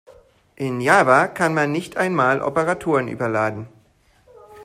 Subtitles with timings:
[0.55, 3.67] In Java kann man nicht einmal Operatoren überladen.